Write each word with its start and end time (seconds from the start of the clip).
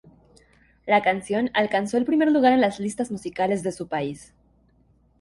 La 0.87 1.03
canción 1.03 1.51
alcanzó 1.53 1.95
el 1.97 2.05
primer 2.05 2.31
lugar 2.31 2.53
en 2.53 2.61
las 2.61 2.79
listas 2.79 3.11
musicales 3.11 3.61
de 3.61 3.71
su 3.71 3.87
país. 3.87 4.33